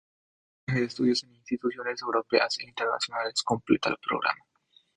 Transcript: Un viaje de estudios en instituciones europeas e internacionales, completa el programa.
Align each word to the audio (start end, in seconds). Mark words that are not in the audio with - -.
Un 0.01 0.65
viaje 0.73 0.79
de 0.79 0.87
estudios 0.87 1.23
en 1.25 1.35
instituciones 1.35 2.01
europeas 2.01 2.57
e 2.57 2.67
internacionales, 2.67 3.43
completa 3.43 3.89
el 3.91 3.97
programa. 3.97 4.41